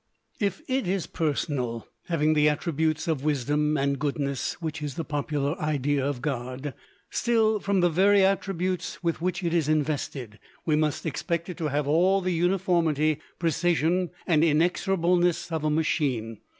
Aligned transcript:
If 0.39 0.63
it 0.67 0.87
is 0.87 1.05
personal, 1.05 1.87
having 2.07 2.33
the 2.33 2.49
attributes 2.49 3.07
of 3.07 3.23
wisdom 3.23 3.77
and 3.77 3.99
goodness 3.99 4.59
which 4.59 4.81
is 4.81 4.95
the 4.95 5.03
popular 5.03 5.55
idea 5.61 6.03
of 6.03 6.23
God 6.23 6.73
still, 7.11 7.59
from 7.59 7.81
the 7.81 7.89
very 7.91 8.25
attributes 8.25 9.03
with 9.03 9.21
which 9.21 9.43
it 9.43 9.53
is 9.53 9.69
invested, 9.69 10.39
we 10.65 10.75
must 10.75 11.05
expect 11.05 11.49
it 11.49 11.57
to 11.57 11.67
have 11.67 11.87
all 11.87 12.19
the 12.19 12.33
uniformity, 12.33 13.19
precision, 13.37 14.09
and 14.25 14.41
inexorableness 14.43 15.51
of 15.51 15.63
a 15.63 15.69
machine. 15.69 16.39